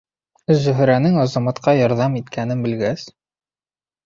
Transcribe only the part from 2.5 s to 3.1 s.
белгәс: